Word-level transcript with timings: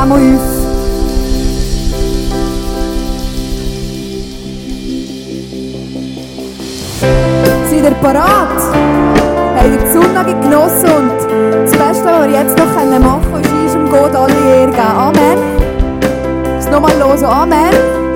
zusammen 0.00 0.36
auf. 0.36 0.60
Seid 7.68 7.84
ihr 7.84 7.90
parat? 8.02 8.48
Habt 9.56 9.66
ihr 9.66 9.78
die 9.78 9.92
Sonne 9.92 10.24
genossen 10.24 10.90
und 10.90 11.10
das 11.64 11.72
Beste, 11.72 12.04
was 12.04 12.28
wir 12.28 12.30
jetzt 12.30 12.58
noch 12.58 12.66
machen 12.66 13.32
können, 13.32 13.66
ist 13.66 13.76
uns 13.76 13.90
Gott 13.90 14.14
alle 14.14 14.32
Ehre 14.32 14.70
geben. 14.70 14.78
Amen. 14.78 15.38
Ist 16.58 16.70
nochmal 16.70 16.98
los. 16.98 17.22
Amen. 17.22 18.09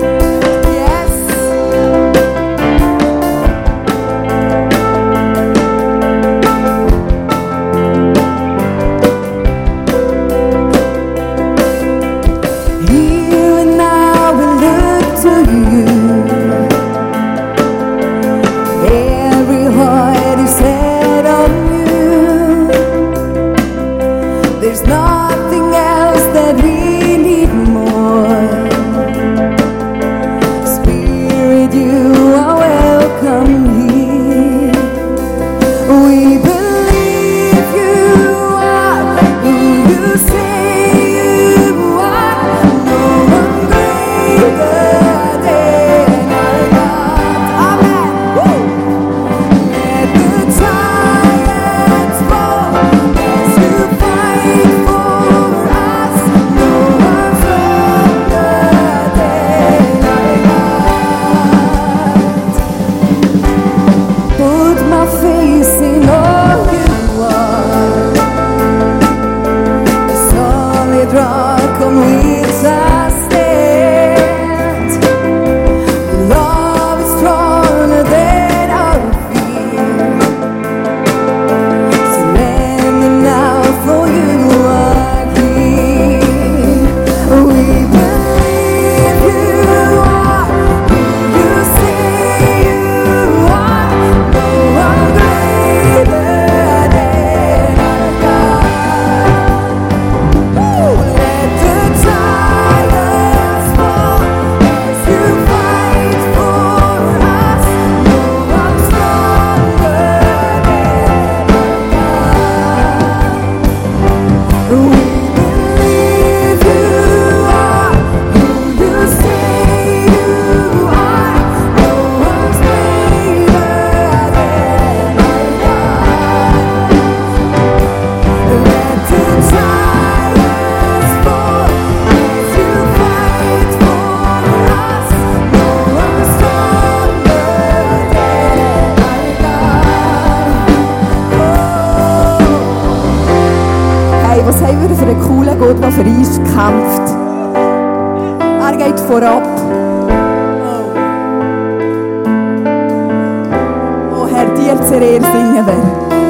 For 154.95 155.01
the 155.01 155.19
battle 155.19 156.19
is 156.19 156.24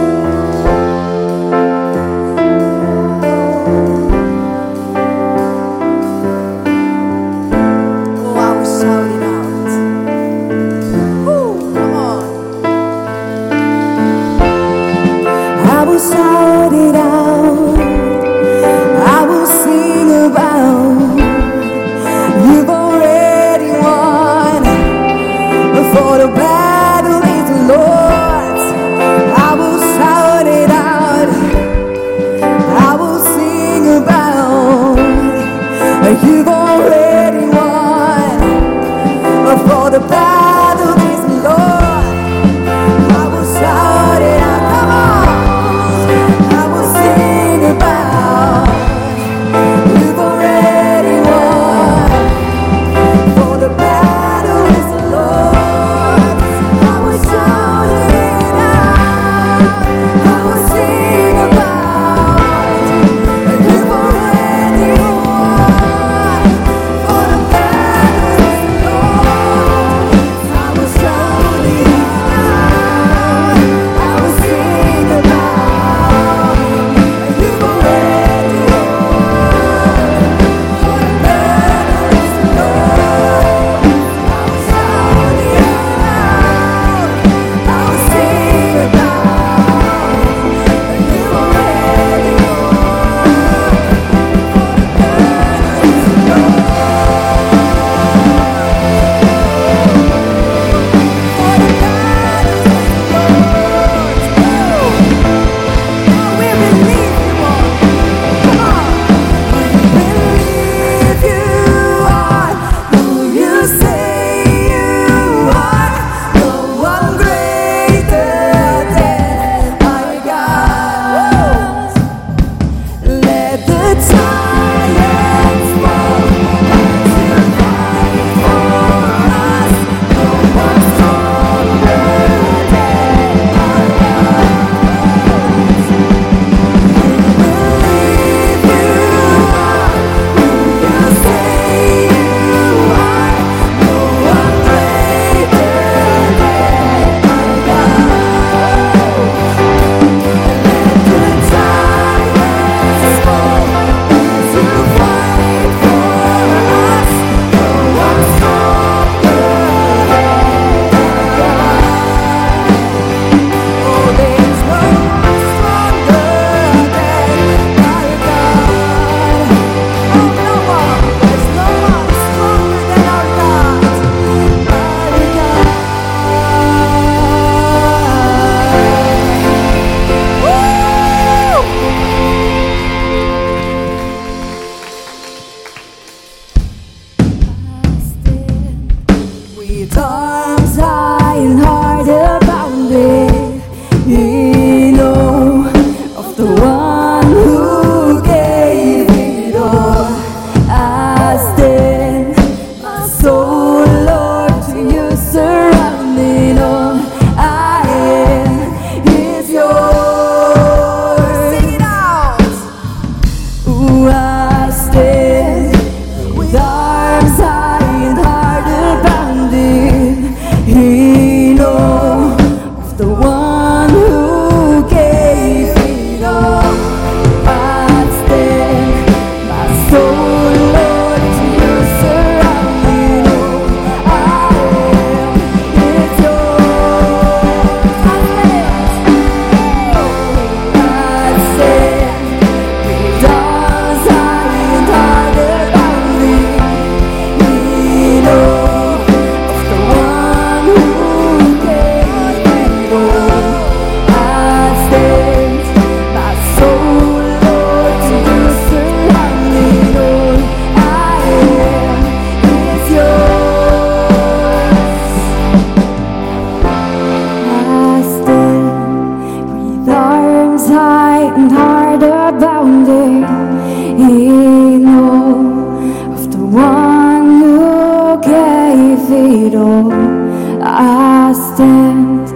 I 280.64 281.34
stand. 281.34 282.32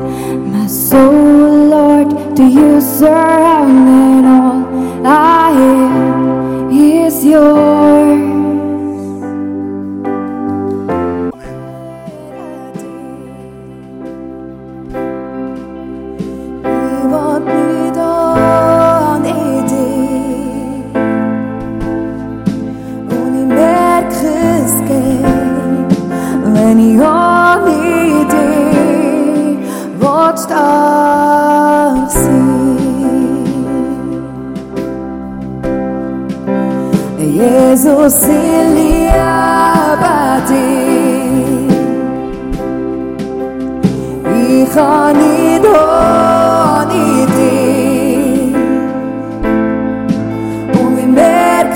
My 0.52 0.68
soul, 0.68 1.68
Lord, 1.68 2.36
to 2.36 2.44
you 2.44 2.80
surround 2.80 4.20
it 4.20 4.26
all. 4.28 5.06
I 5.06 5.52
am. 5.52 5.79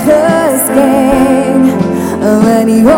curse 0.04 0.68
game 0.68 1.66
When 2.44 2.68
you 2.68 2.88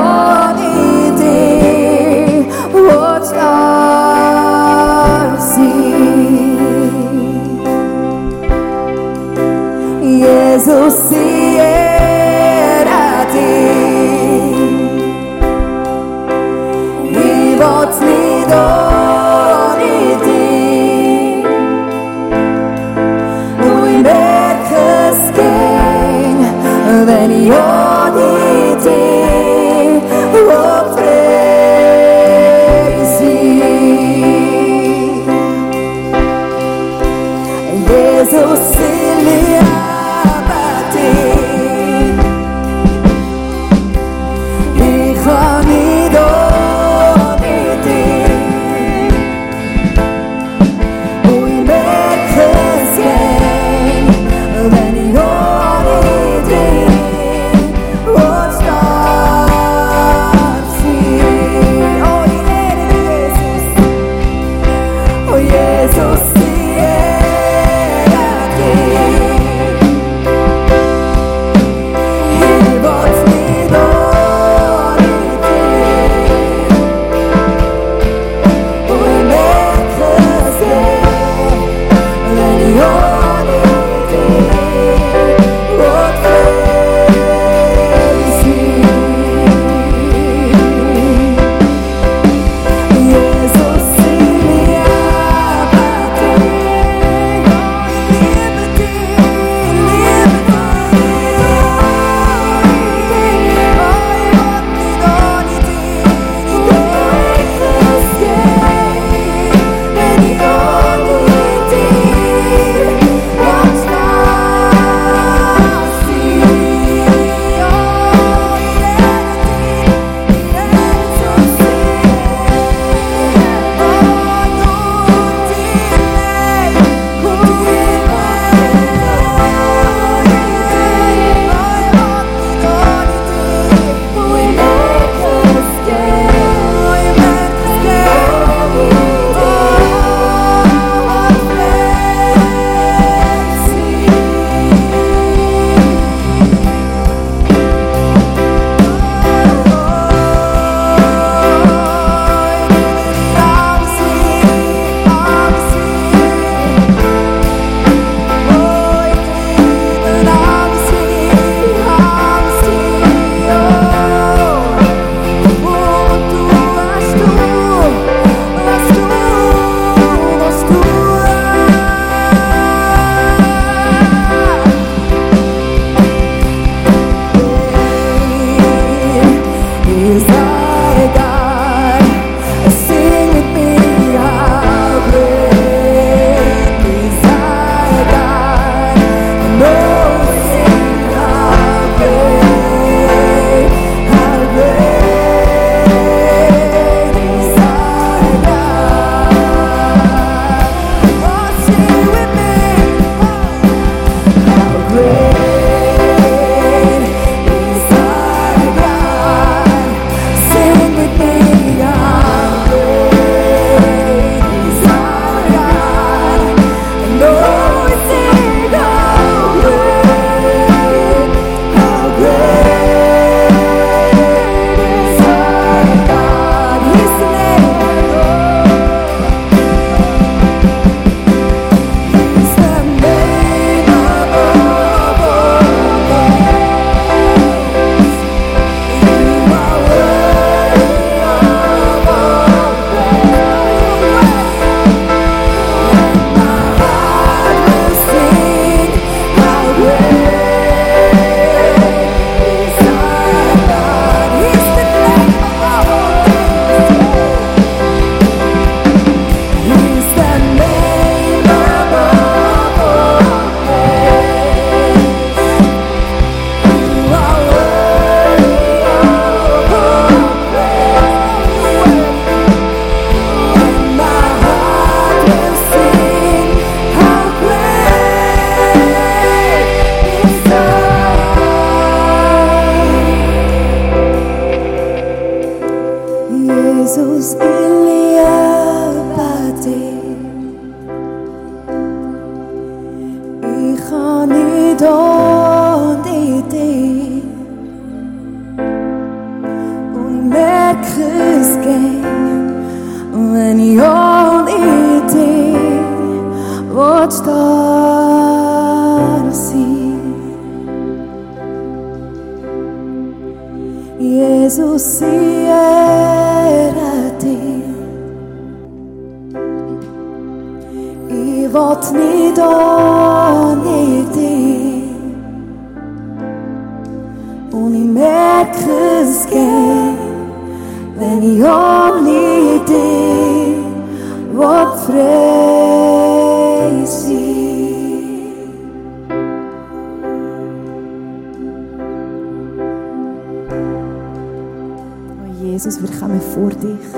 Jesus, 345.66 345.82
wir 345.82 345.90
kommen 345.98 346.20
vor 346.20 346.50
dich 346.50 346.94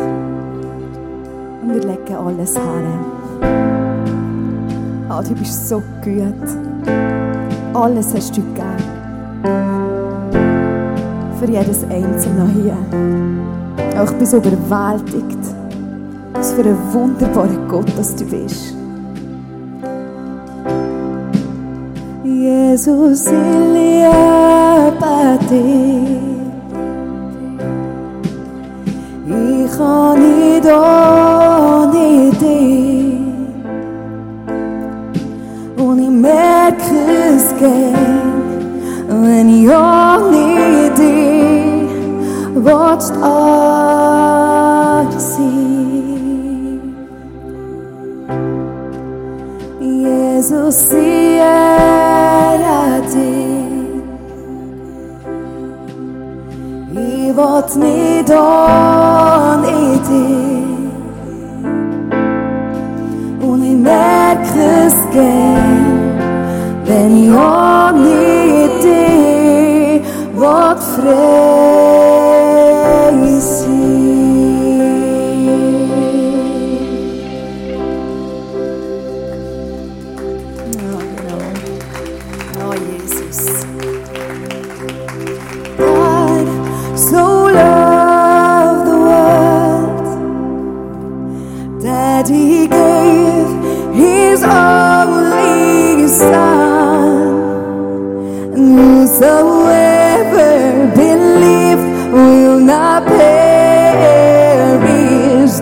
und 1.63 1.73
wir 1.73 1.81
legen 1.81 2.15
alles 2.15 2.55
her. 2.55 3.01
Ah, 5.09 5.23
du 5.23 5.35
bist 5.35 5.71
so 5.71 5.83
gut. 6.05 6.35
Alles 7.73 8.15
hast 8.15 8.37
du 8.37 8.43
gegeben. 8.43 8.77
Für 11.39 11.51
jedes 11.51 11.83
Einzelne 11.85 12.47
hier. 12.63 12.77
Auch 13.99 14.11
ich 14.11 14.19
bin 14.19 14.27
so 14.27 14.37
überwältigt. 14.37 15.39
Was 16.35 16.53
für 16.53 16.65
ein 16.65 16.77
wunderbarer 16.93 17.69
Gott, 17.69 17.91
dass 17.97 18.15
du 18.17 18.27
bist. 18.27 18.75
Jesus, 22.23 23.25
ich 23.25 23.33
liebe 23.73 25.39
dich. 25.49 26.38
Gern, 37.59 38.33
wenn 39.09 39.49
ich 39.49 39.69
ohne 39.69 40.91
dich 40.91 41.91
willst 42.55 43.13
alles 43.23 43.67
sein. 45.37 46.97
Jesus, 49.81 50.93
ehre 50.93 51.83
dich. 53.03 53.69
Ich 56.93 57.37
will 57.37 57.65
nicht 57.77 58.31
ohne 58.31 59.99
dich. 60.09 60.48
Will 70.79 70.95
frei 70.95 71.98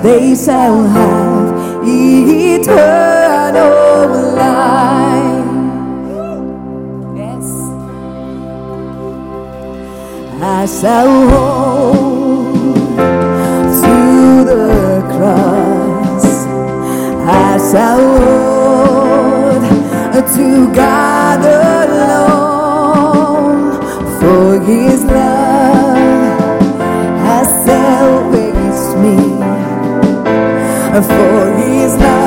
they 0.07 0.37
shall 0.37 0.85
have 0.85 1.83
eternal 1.85 3.73
life. 4.37 5.51
Yes. 7.23 7.47
I 10.41 10.67
shall 10.79 11.13
hold 11.33 12.77
to 13.83 13.99
the 14.51 14.69
cross. 15.15 16.27
I 17.27 17.59
shall 17.69 18.05
hold 18.21 19.63
to 20.37 20.49
God 20.73 21.41
alone, 21.99 22.61
for 24.21 24.47
His 24.71 25.01
love 25.05 25.86
For 30.97 31.53
His 31.59 31.95
love 31.99 32.26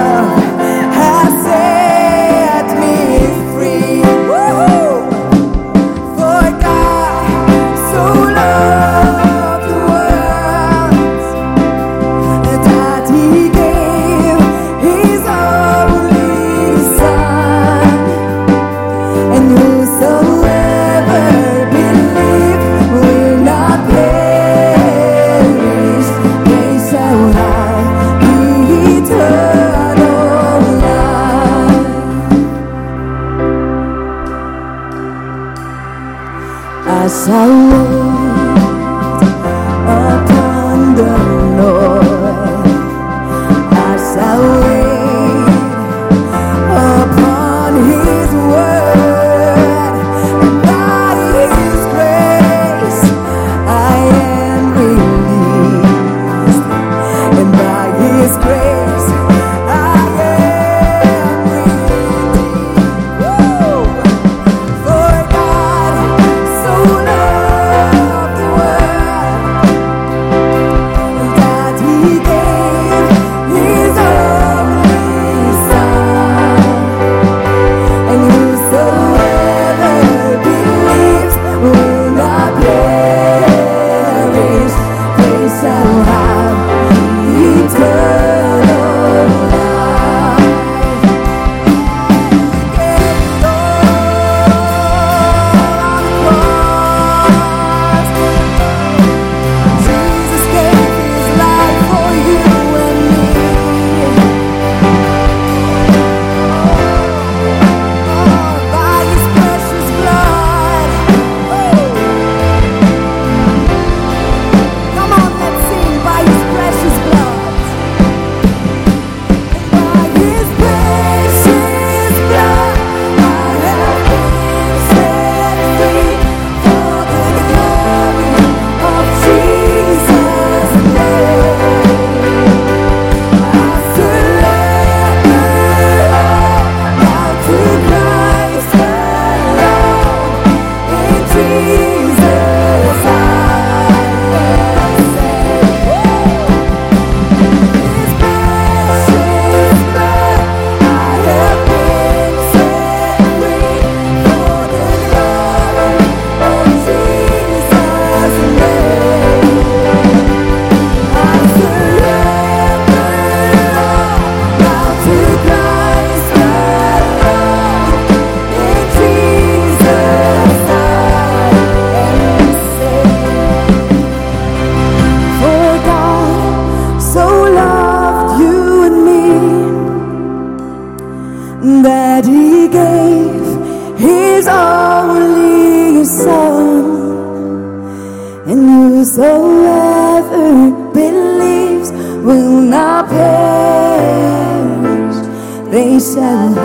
they 196.00 196.59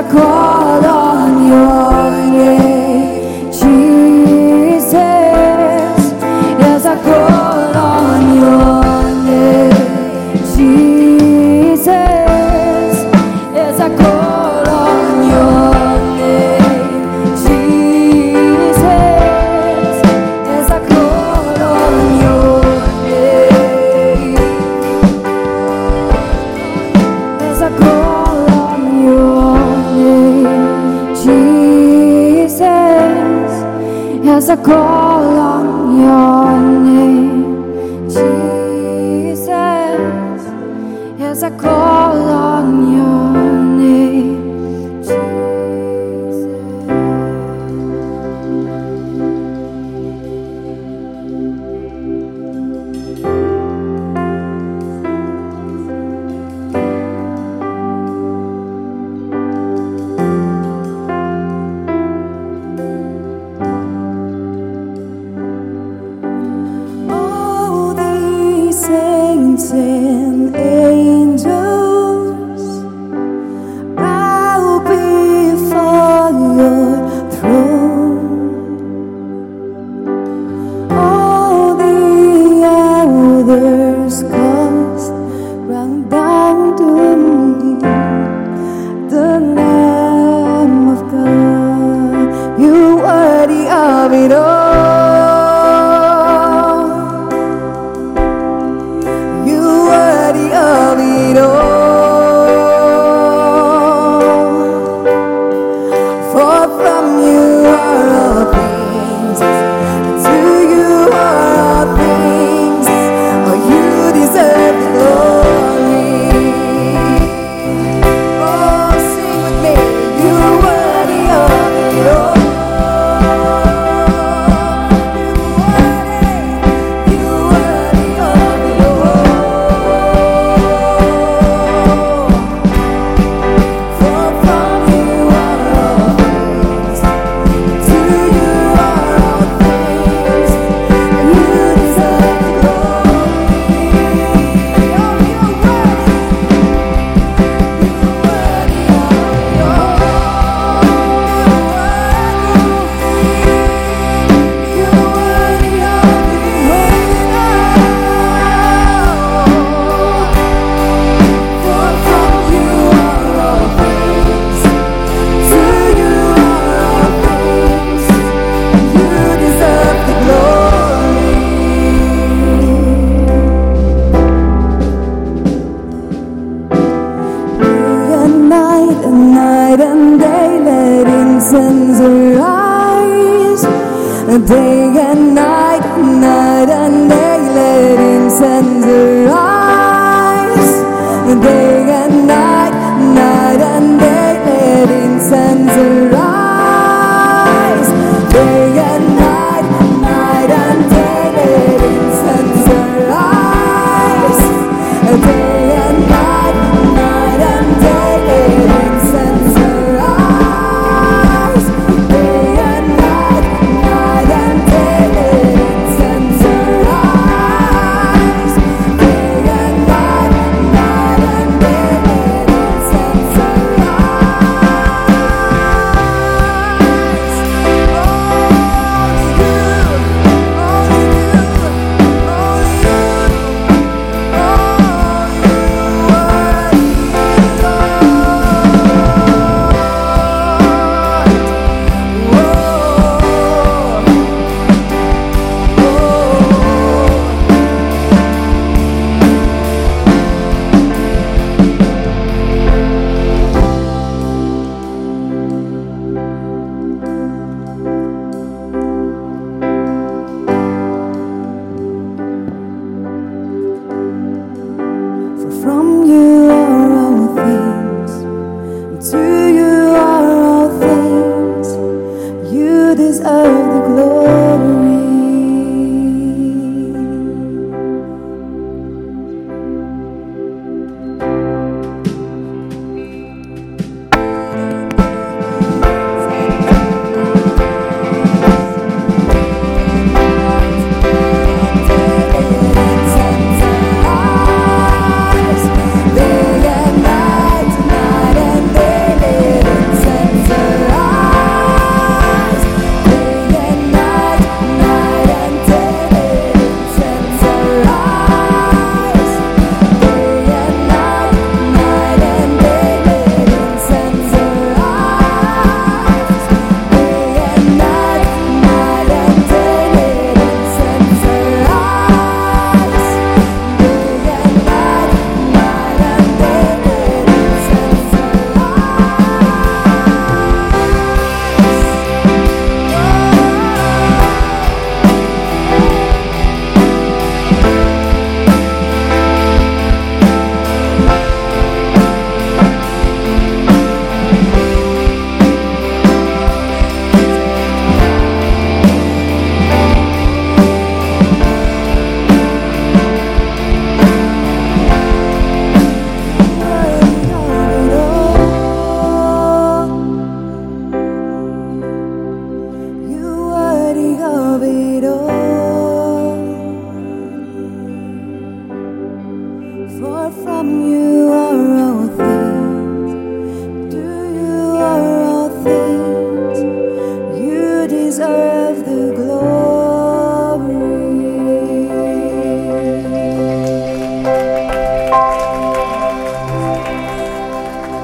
I 0.00 0.10
call 0.10 0.60